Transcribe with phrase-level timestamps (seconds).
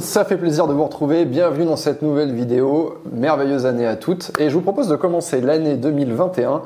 [0.00, 1.24] ça fait plaisir de vous retrouver.
[1.24, 2.98] Bienvenue dans cette nouvelle vidéo.
[3.12, 4.32] Merveilleuse année à toutes.
[4.38, 6.62] Et je vous propose de commencer l'année 2021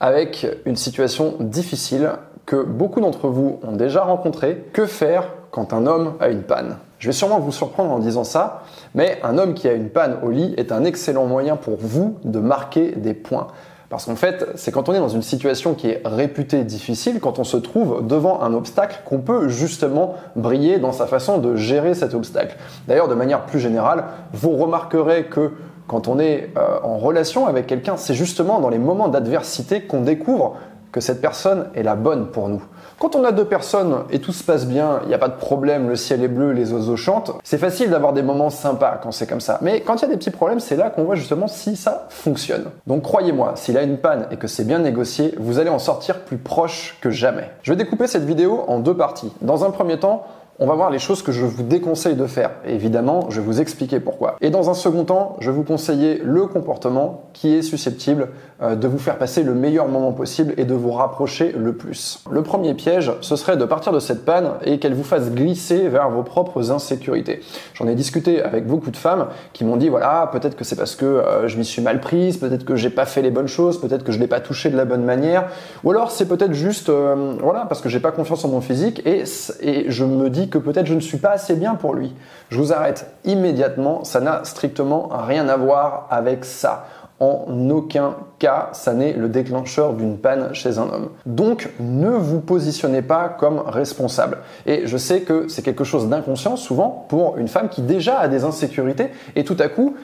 [0.00, 2.10] avec une situation difficile
[2.46, 4.64] que beaucoup d'entre vous ont déjà rencontrée.
[4.72, 6.76] Que faire quand un homme a une panne?
[6.98, 8.62] Je vais sûrement vous surprendre en disant ça,
[8.94, 12.16] mais un homme qui a une panne au lit est un excellent moyen pour vous
[12.24, 13.48] de marquer des points.
[13.94, 17.38] Parce qu'en fait, c'est quand on est dans une situation qui est réputée difficile, quand
[17.38, 21.94] on se trouve devant un obstacle, qu'on peut justement briller dans sa façon de gérer
[21.94, 22.56] cet obstacle.
[22.88, 25.52] D'ailleurs, de manière plus générale, vous remarquerez que
[25.86, 30.00] quand on est euh, en relation avec quelqu'un, c'est justement dans les moments d'adversité qu'on
[30.00, 30.56] découvre
[30.90, 32.64] que cette personne est la bonne pour nous.
[32.98, 35.36] Quand on a deux personnes et tout se passe bien, il n'y a pas de
[35.36, 39.10] problème, le ciel est bleu, les oiseaux chantent, c'est facile d'avoir des moments sympas quand
[39.10, 39.58] c'est comme ça.
[39.62, 42.06] Mais quand il y a des petits problèmes, c'est là qu'on voit justement si ça
[42.08, 42.66] fonctionne.
[42.86, 46.20] Donc croyez-moi, s'il a une panne et que c'est bien négocié, vous allez en sortir
[46.20, 47.50] plus proche que jamais.
[47.62, 49.32] Je vais découper cette vidéo en deux parties.
[49.40, 50.26] Dans un premier temps,
[50.60, 52.50] on va voir les choses que je vous déconseille de faire.
[52.64, 54.36] évidemment, je vais vous expliquer pourquoi.
[54.40, 58.28] Et dans un second temps, je vais vous conseiller le comportement qui est susceptible
[58.62, 62.20] euh, de vous faire passer le meilleur moment possible et de vous rapprocher le plus.
[62.30, 65.88] Le premier piège, ce serait de partir de cette panne et qu'elle vous fasse glisser
[65.88, 67.40] vers vos propres insécurités.
[67.74, 70.94] J'en ai discuté avec beaucoup de femmes qui m'ont dit voilà, peut-être que c'est parce
[70.94, 73.80] que euh, je m'y suis mal prise, peut-être que j'ai pas fait les bonnes choses,
[73.80, 75.48] peut-être que je l'ai pas touché de la bonne manière,
[75.82, 79.02] ou alors c'est peut-être juste euh, voilà parce que j'ai pas confiance en mon physique
[79.04, 79.24] et,
[79.62, 82.14] et je me dis que peut-être je ne suis pas assez bien pour lui.
[82.50, 86.86] Je vous arrête immédiatement, ça n'a strictement rien à voir avec ça.
[87.20, 91.10] En aucun cas, ça n'est le déclencheur d'une panne chez un homme.
[91.26, 94.38] Donc, ne vous positionnez pas comme responsable.
[94.66, 98.26] Et je sais que c'est quelque chose d'inconscient souvent pour une femme qui déjà a
[98.26, 99.94] des insécurités et tout à coup,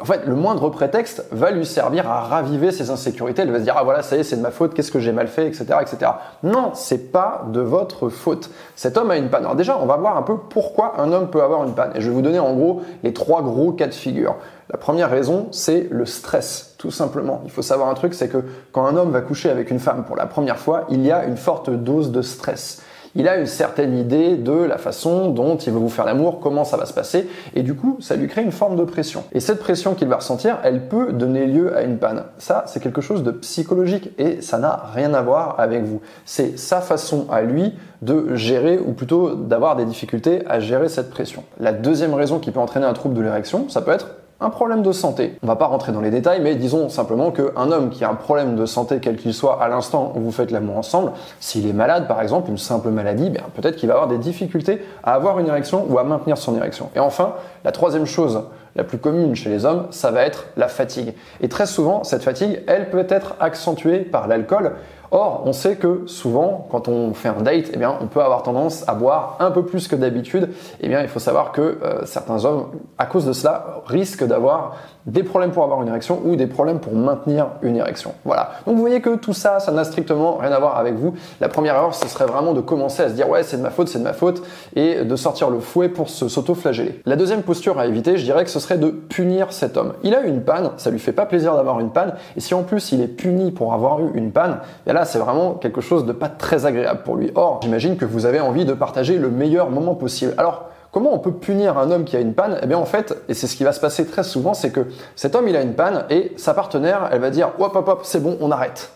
[0.00, 3.42] en fait, le moindre prétexte va lui servir à raviver ses insécurités.
[3.42, 4.98] Elle va se dire, ah voilà, ça y est, c'est de ma faute, qu'est-ce que
[4.98, 6.10] j'ai mal fait, etc., etc.
[6.42, 8.50] Non, c'est pas de votre faute.
[8.74, 9.44] Cet homme a une panne.
[9.44, 11.92] Alors déjà, on va voir un peu pourquoi un homme peut avoir une panne.
[11.94, 14.36] Et je vais vous donner en gros les trois gros cas de figure.
[14.70, 17.42] La première raison, c'est le stress, tout simplement.
[17.44, 18.42] Il faut savoir un truc, c'est que
[18.72, 21.24] quand un homme va coucher avec une femme pour la première fois, il y a
[21.24, 22.82] une forte dose de stress
[23.14, 26.64] il a une certaine idée de la façon dont il veut vous faire l'amour, comment
[26.64, 29.24] ça va se passer, et du coup, ça lui crée une forme de pression.
[29.32, 32.24] Et cette pression qu'il va ressentir, elle peut donner lieu à une panne.
[32.38, 36.00] Ça, c'est quelque chose de psychologique et ça n'a rien à voir avec vous.
[36.24, 41.10] C'est sa façon à lui de gérer, ou plutôt d'avoir des difficultés à gérer cette
[41.10, 41.44] pression.
[41.58, 44.08] La deuxième raison qui peut entraîner un trouble de l'érection, ça peut être
[44.40, 45.38] un problème de santé.
[45.42, 48.14] On va pas rentrer dans les détails, mais disons simplement qu'un homme qui a un
[48.14, 51.72] problème de santé, quel qu'il soit, à l'instant où vous faites l'amour ensemble, s'il est
[51.72, 55.38] malade par exemple, une simple maladie, bien peut-être qu'il va avoir des difficultés à avoir
[55.38, 56.90] une érection ou à maintenir son érection.
[56.94, 57.34] Et enfin,
[57.64, 58.42] la troisième chose
[58.76, 61.14] la plus commune chez les hommes, ça va être la fatigue.
[61.40, 64.72] Et très souvent, cette fatigue, elle peut être accentuée par l'alcool
[65.10, 68.42] Or, on sait que souvent, quand on fait un date, eh bien, on peut avoir
[68.42, 70.50] tendance à boire un peu plus que d'habitude.
[70.80, 72.66] Eh bien, il faut savoir que euh, certains hommes,
[72.98, 74.76] à cause de cela, risquent d'avoir
[75.06, 78.14] des problèmes pour avoir une érection ou des problèmes pour maintenir une érection.
[78.24, 78.52] Voilà.
[78.66, 81.14] Donc vous voyez que tout ça, ça n'a strictement rien à voir avec vous.
[81.40, 83.70] La première erreur, ce serait vraiment de commencer à se dire ouais, c'est de ma
[83.70, 84.42] faute, c'est de ma faute,
[84.74, 87.02] et de sortir le fouet pour s'auto-flageller.
[87.04, 89.92] La deuxième posture à éviter, je dirais que ce serait de punir cet homme.
[90.02, 92.54] Il a eu une panne, ça lui fait pas plaisir d'avoir une panne, et si
[92.54, 95.80] en plus il est puni pour avoir eu une panne, bien là c'est vraiment quelque
[95.80, 97.30] chose de pas très agréable pour lui.
[97.34, 100.32] Or, j'imagine que vous avez envie de partager le meilleur moment possible.
[100.38, 102.56] Alors Comment on peut punir un homme qui a une panne?
[102.62, 104.86] Eh bien en fait, et c'est ce qui va se passer très souvent, c'est que
[105.16, 108.00] cet homme il a une panne et sa partenaire elle va dire hop hop hop
[108.04, 108.92] c'est bon on arrête.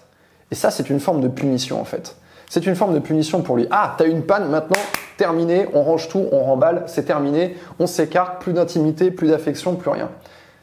[0.52, 2.14] Et ça c'est une forme de punition en fait.
[2.48, 3.66] C'est une forme de punition pour lui.
[3.72, 4.80] Ah t'as une panne maintenant
[5.16, 9.90] terminé, on range tout, on remballe, c'est terminé, on s'écarte, plus d'intimité, plus d'affection, plus
[9.90, 10.08] rien.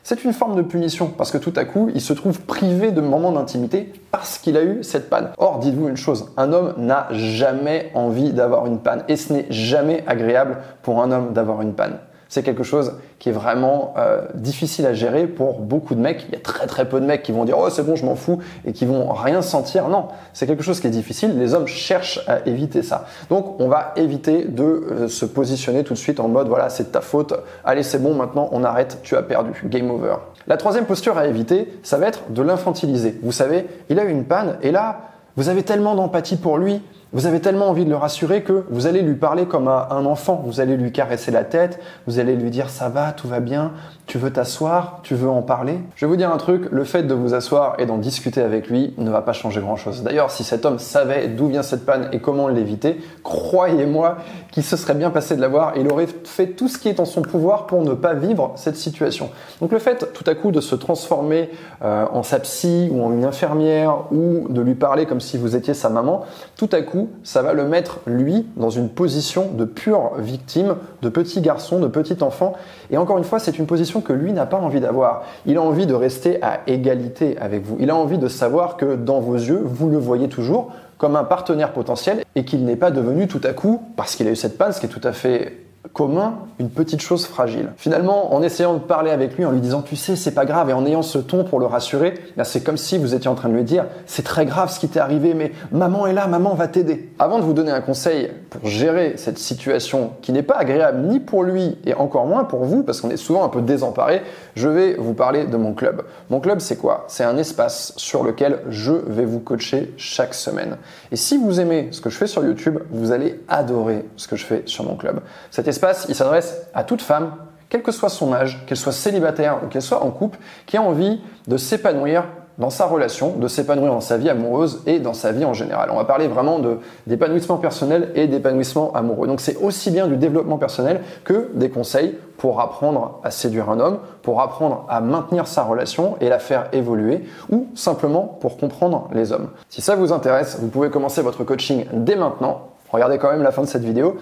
[0.08, 3.02] C'est une forme de punition parce que tout à coup, il se trouve privé de
[3.02, 5.32] moments d'intimité parce qu'il a eu cette panne.
[5.40, 9.48] Or, dites-vous une chose, un homme n'a jamais envie d'avoir une panne et ce n'est
[9.50, 11.98] jamais agréable pour un homme d'avoir une panne
[12.30, 16.26] c'est quelque chose qui est vraiment euh, difficile à gérer pour beaucoup de mecs.
[16.28, 18.06] Il y a très très peu de mecs qui vont dire oh c'est bon je
[18.06, 19.90] m'en fous et qui vont rien sentir.
[19.90, 21.38] Non, c'est quelque chose qui est difficile.
[21.38, 23.06] Les hommes cherchent à éviter ça.
[23.30, 26.92] Donc on va éviter de euh, se positionner tout de suite en mode voilà c'est
[26.92, 27.34] ta faute.
[27.64, 30.16] Allez c'est bon maintenant on arrête, tu as perdu, game over.
[30.48, 33.18] La troisième posture à éviter, ça va être de l'infantiliser.
[33.24, 36.82] Vous savez, il a eu une panne et là vous avez tellement d'empathie pour lui,
[37.16, 40.06] vous avez tellement envie de le rassurer que vous allez lui parler comme à un
[40.06, 40.44] enfant.
[40.46, 43.72] Vous allez lui caresser la tête, vous allez lui dire ça va, tout va bien,
[44.06, 45.80] tu veux t'asseoir, tu veux en parler?
[45.96, 48.70] Je vais vous dire un truc, le fait de vous asseoir et d'en discuter avec
[48.70, 50.04] lui ne va pas changer grand chose.
[50.04, 54.18] D'ailleurs, si cet homme savait d'où vient cette panne et comment l'éviter, croyez-moi
[54.52, 57.00] qu'il se serait bien passé de l'avoir et il aurait fait tout ce qui est
[57.00, 59.30] en son pouvoir pour ne pas vivre cette situation.
[59.62, 61.50] Donc le fait tout à coup de se transformer
[61.82, 65.56] euh, en sa psy ou en une infirmière ou de lui parler comme si vous
[65.56, 66.26] étiez sa maman,
[66.58, 71.10] tout à coup, ça va le mettre, lui, dans une position de pure victime, de
[71.10, 72.54] petit garçon, de petit enfant.
[72.92, 75.24] Et encore une fois, c'est une position que lui n'a pas envie d'avoir.
[75.46, 77.78] Il a envie de rester à égalité avec vous.
[77.80, 81.24] Il a envie de savoir que dans vos yeux, vous le voyez toujours comme un
[81.24, 84.58] partenaire potentiel et qu'il n'est pas devenu tout à coup, parce qu'il a eu cette
[84.58, 85.65] panne, ce qui est tout à fait
[85.96, 87.72] commun une petite chose fragile.
[87.78, 90.70] Finalement, en essayant de parler avec lui, en lui disant tu sais c'est pas grave
[90.70, 92.14] et en ayant ce ton pour le rassurer,
[92.44, 94.88] c'est comme si vous étiez en train de lui dire c'est très grave ce qui
[94.88, 97.10] t'est arrivé mais maman est là, maman va t'aider.
[97.18, 101.20] Avant de vous donner un conseil pour gérer cette situation qui n'est pas agréable ni
[101.20, 104.22] pour lui et encore moins pour vous parce qu'on est souvent un peu désemparé,
[104.56, 106.04] je vais vous parler de mon club.
[106.30, 107.06] Mon club c'est quoi?
[107.08, 110.78] C'est un espace sur lequel je vais vous coacher chaque semaine.
[111.12, 114.36] Et si vous aimez ce que je fais sur YouTube, vous allez adorer ce que
[114.36, 115.22] je fais sur mon club.
[115.52, 115.68] Cet
[116.08, 117.34] il s'adresse à toute femme,
[117.70, 120.82] quel que soit son âge, qu'elle soit célibataire ou qu'elle soit en couple, qui a
[120.82, 122.26] envie de s'épanouir
[122.58, 125.90] dans sa relation, de s'épanouir dans sa vie amoureuse et dans sa vie en général.
[125.92, 126.62] On va parler vraiment
[127.06, 129.28] d'épanouissement personnel et d'épanouissement amoureux.
[129.28, 133.80] Donc c'est aussi bien du développement personnel que des conseils pour apprendre à séduire un
[133.80, 139.10] homme, pour apprendre à maintenir sa relation et la faire évoluer, ou simplement pour comprendre
[139.12, 139.50] les hommes.
[139.70, 142.70] Si ça vous intéresse, vous pouvez commencer votre coaching dès maintenant.
[142.92, 144.16] Regardez quand même la fin de cette vidéo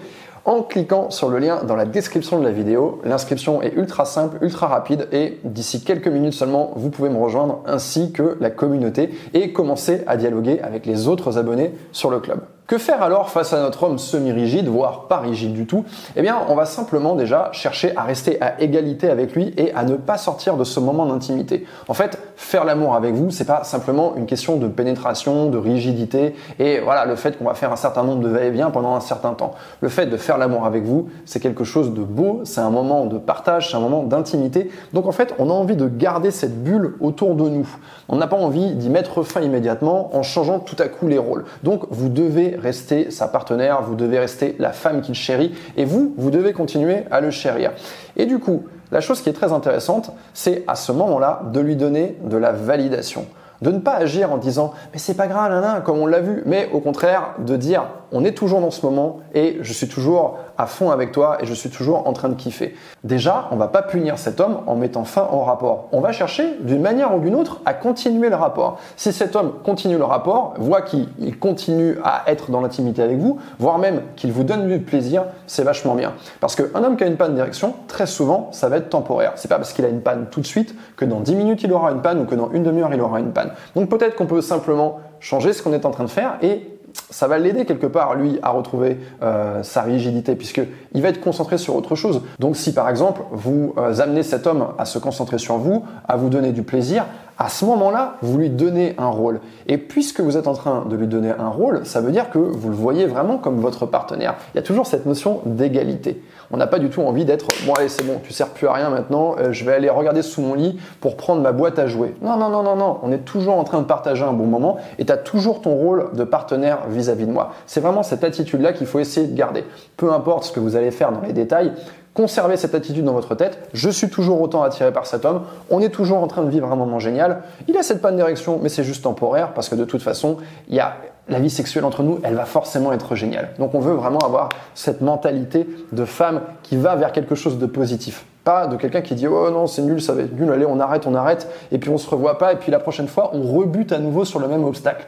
[0.44, 3.00] en cliquant sur le lien dans la description de la vidéo.
[3.04, 7.62] L'inscription est ultra simple, ultra rapide et d'ici quelques minutes seulement, vous pouvez me rejoindre
[7.66, 12.40] ainsi que la communauté et commencer à dialoguer avec les autres abonnés sur le club.
[12.66, 15.84] Que faire alors face à notre homme semi-rigide, voire pas rigide du tout?
[16.16, 19.84] Eh bien, on va simplement déjà chercher à rester à égalité avec lui et à
[19.84, 21.66] ne pas sortir de ce moment d'intimité.
[21.88, 26.34] En fait, faire l'amour avec vous, c'est pas simplement une question de pénétration, de rigidité
[26.58, 29.34] et voilà, le fait qu'on va faire un certain nombre de va-et-vient pendant un certain
[29.34, 29.52] temps.
[29.82, 33.04] Le fait de faire l'amour avec vous, c'est quelque chose de beau, c'est un moment
[33.04, 34.70] de partage, c'est un moment d'intimité.
[34.94, 37.68] Donc en fait, on a envie de garder cette bulle autour de nous.
[38.08, 41.44] On n'a pas envie d'y mettre fin immédiatement en changeant tout à coup les rôles.
[41.62, 46.14] Donc vous devez rester sa partenaire, vous devez rester la femme qu'il chérit et vous,
[46.16, 47.72] vous devez continuer à le chérir.
[48.16, 51.76] Et du coup, la chose qui est très intéressante, c'est à ce moment-là de lui
[51.76, 53.26] donner de la validation
[53.64, 56.42] de ne pas agir en disant mais c'est pas grave, là, comme on l'a vu,
[56.46, 57.84] mais au contraire de dire
[58.14, 61.46] on est toujours dans ce moment et je suis toujours à fond avec toi et
[61.46, 62.76] je suis toujours en train de kiffer.
[63.02, 65.88] Déjà, on va pas punir cet homme en mettant fin au rapport.
[65.90, 68.78] On va chercher d'une manière ou d'une autre à continuer le rapport.
[68.96, 71.08] Si cet homme continue le rapport, voit qu'il
[71.40, 75.64] continue à être dans l'intimité avec vous, voire même qu'il vous donne du plaisir, c'est
[75.64, 76.12] vachement bien.
[76.38, 79.32] Parce qu'un homme qui a une panne de direction, très souvent, ça va être temporaire.
[79.34, 81.72] C'est pas parce qu'il a une panne tout de suite que dans 10 minutes il
[81.72, 83.50] aura une panne ou que dans une demi-heure il aura une panne.
[83.74, 86.68] Donc peut-être qu'on peut simplement changer ce qu'on est en train de faire et
[87.10, 91.58] ça va l'aider quelque part, lui, à retrouver euh, sa rigidité, puisqu'il va être concentré
[91.58, 92.22] sur autre chose.
[92.38, 96.16] Donc si par exemple, vous euh, amenez cet homme à se concentrer sur vous, à
[96.16, 97.06] vous donner du plaisir,
[97.36, 99.40] à ce moment-là, vous lui donnez un rôle.
[99.66, 102.38] Et puisque vous êtes en train de lui donner un rôle, ça veut dire que
[102.38, 104.36] vous le voyez vraiment comme votre partenaire.
[104.54, 106.22] Il y a toujours cette notion d'égalité.
[106.54, 108.72] On n'a pas du tout envie d'être bon allez c'est bon, tu sers plus à
[108.74, 111.88] rien maintenant, euh, je vais aller regarder sous mon lit pour prendre ma boîte à
[111.88, 112.14] jouer.
[112.22, 114.76] Non non non non non, on est toujours en train de partager un bon moment
[115.00, 117.54] et tu as toujours ton rôle de partenaire vis-à-vis de moi.
[117.66, 119.64] C'est vraiment cette attitude là qu'il faut essayer de garder.
[119.96, 121.72] Peu importe ce que vous allez faire dans les détails,
[122.14, 123.68] conservez cette attitude dans votre tête.
[123.74, 125.42] Je suis toujours autant attiré par cet homme.
[125.68, 127.42] On est toujours en train de vivre un moment génial.
[127.68, 130.38] Il a cette panne d'érection, mais c'est juste temporaire parce que de toute façon,
[130.68, 130.96] il y a
[131.28, 133.50] la vie sexuelle entre nous, elle va forcément être géniale.
[133.58, 137.66] Donc on veut vraiment avoir cette mentalité de femme qui va vers quelque chose de
[137.66, 138.24] positif.
[138.44, 140.78] Pas de quelqu'un qui dit oh non c'est nul, ça va être nul, allez on
[140.80, 143.40] arrête, on arrête, et puis on se revoit pas, et puis la prochaine fois on
[143.40, 145.06] rebute à nouveau sur le même obstacle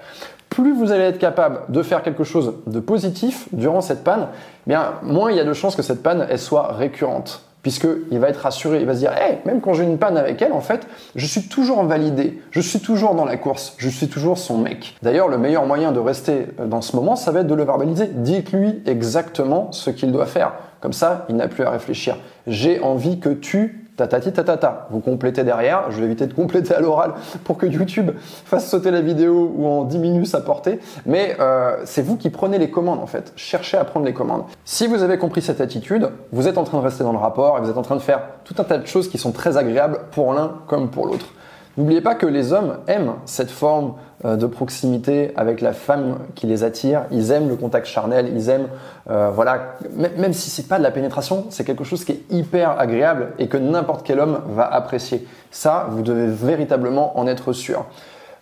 [0.63, 4.29] plus vous allez être capable de faire quelque chose de positif durant cette panne,
[4.67, 8.21] eh bien moins il y a de chances que cette panne elle soit récurrente puisqu'il
[8.21, 10.53] va être rassuré, il va se dire, hey, même quand j'ai une panne avec elle,
[10.53, 10.87] en fait,
[11.17, 14.95] je suis toujours validé, je suis toujours dans la course, je suis toujours son mec.
[15.03, 18.07] D'ailleurs, le meilleur moyen de rester dans ce moment, ça va être de le verbaliser.
[18.07, 20.53] Dites-lui exactement ce qu'il doit faire.
[20.81, 22.17] Comme ça, il n'a plus à réfléchir.
[22.47, 24.87] J'ai envie que tu tatati tatata.
[24.91, 25.91] Vous complétez derrière.
[25.91, 28.13] Je vais éviter de compléter à l'oral pour que YouTube
[28.45, 30.79] fasse sauter la vidéo ou en diminue sa portée.
[31.07, 33.33] Mais euh, c'est vous qui prenez les commandes en fait.
[33.37, 34.45] Cherchez à prendre les commandes.
[34.65, 37.59] Si vous avez compris cette attitude, vous êtes en train de rester dans le rapport
[37.59, 39.57] et vous êtes en train de faire tout un tas de choses qui sont très
[39.57, 41.27] agréables pour l'un comme pour l'autre.
[41.77, 46.47] N'oubliez pas que les hommes aiment cette forme euh, de proximité avec la femme qui
[46.47, 47.05] les attire.
[47.11, 48.31] Ils aiment le contact charnel.
[48.35, 48.69] Ils aiment,
[49.11, 52.81] euh, voilà, même si c'est pas de la pénétration, c'est quelque chose qui est hyper
[52.81, 55.27] agréable et que n'importe quel homme va apprécier.
[55.51, 57.85] Ça, vous devez véritablement en être sûr.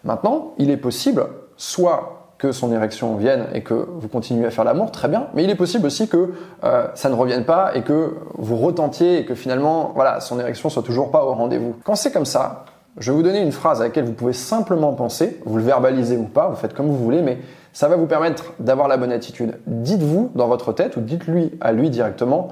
[0.04, 1.26] Maintenant, il est possible,
[1.56, 5.28] soit que son érection vienne et que vous continuez à faire l'amour, très bien.
[5.34, 9.18] Mais il est possible aussi que euh, ça ne revienne pas et que vous retentiez
[9.18, 11.74] et que finalement, voilà, son érection soit toujours pas au rendez-vous.
[11.84, 12.64] Quand c'est comme ça,
[12.98, 16.16] Je vais vous donner une phrase à laquelle vous pouvez simplement penser, vous le verbalisez
[16.16, 17.38] ou pas, vous faites comme vous voulez, mais
[17.72, 19.58] ça va vous permettre d'avoir la bonne attitude.
[19.66, 22.48] Dites-vous dans votre tête ou dites-lui à lui directement,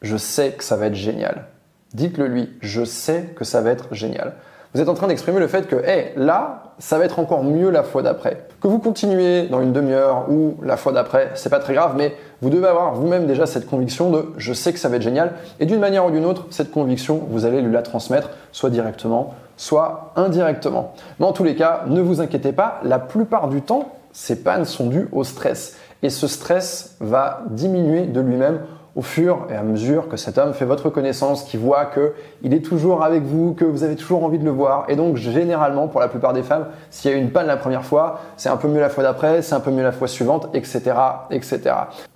[0.00, 1.44] je sais que ça va être génial.
[1.92, 4.34] Dites-le lui, je sais que ça va être génial.
[4.72, 7.70] Vous êtes en train d'exprimer le fait que, hé, là, ça va être encore mieux
[7.70, 8.46] la fois d'après.
[8.62, 12.14] Que vous continuez dans une demi-heure ou la fois d'après, c'est pas très grave, mais
[12.40, 15.32] vous devez avoir vous-même déjà cette conviction de je sais que ça va être génial.
[15.58, 19.34] Et d'une manière ou d'une autre, cette conviction, vous allez lui la transmettre, soit directement,
[19.60, 20.94] soit indirectement.
[21.18, 24.64] Mais en tous les cas, ne vous inquiétez pas, la plupart du temps, ces pannes
[24.64, 25.76] sont dues au stress.
[26.02, 28.60] Et ce stress va diminuer de lui-même
[28.96, 32.54] au fur et à mesure que cet homme fait votre connaissance, qui voit que il
[32.54, 34.84] est toujours avec vous, que vous avez toujours envie de le voir.
[34.88, 37.84] Et donc, généralement, pour la plupart des femmes, s'il y a une panne la première
[37.84, 40.48] fois, c'est un peu mieux la fois d'après, c'est un peu mieux la fois suivante,
[40.54, 40.92] etc.,
[41.30, 41.60] etc.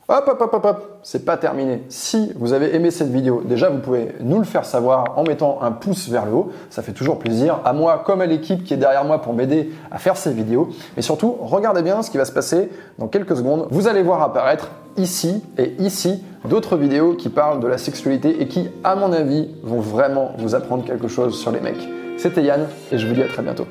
[0.07, 1.83] Hop, hop, hop, hop, hop, c'est pas terminé.
[1.89, 5.63] Si vous avez aimé cette vidéo, déjà vous pouvez nous le faire savoir en mettant
[5.63, 6.53] un pouce vers le haut.
[6.69, 9.71] Ça fait toujours plaisir à moi comme à l'équipe qui est derrière moi pour m'aider
[9.91, 10.69] à faire ces vidéos.
[10.97, 13.67] Mais surtout, regardez bien ce qui va se passer dans quelques secondes.
[13.71, 18.49] Vous allez voir apparaître ici et ici d'autres vidéos qui parlent de la sexualité et
[18.49, 21.89] qui, à mon avis, vont vraiment vous apprendre quelque chose sur les mecs.
[22.17, 23.67] C'était Yann et je vous dis à très bientôt.